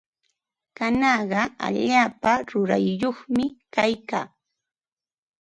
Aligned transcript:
Kanaqa 0.77 1.41
allaapa 1.65 2.31
rurayyuqmi 2.49 3.45
kaykaa. 3.73 4.27